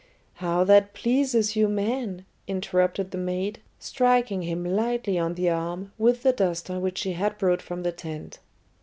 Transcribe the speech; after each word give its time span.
"How 0.37 0.63
that 0.63 0.95
pleases 0.95 1.55
you 1.55 1.67
men!" 1.67 2.25
interrupted 2.47 3.11
the 3.11 3.19
maid, 3.19 3.59
striking 3.77 4.41
him 4.41 4.65
lightly 4.65 5.19
on 5.19 5.35
the 5.35 5.47
arm 5.51 5.91
with 5.99 6.23
the 6.23 6.33
duster 6.33 6.79
which 6.79 6.97
she 6.97 7.13
had 7.13 7.37
brought 7.37 7.61
from 7.61 7.83
the 7.83 7.91
tent. 7.91 8.39